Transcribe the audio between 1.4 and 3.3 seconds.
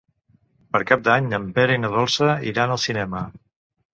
Pere i na Dolça iran al cinema.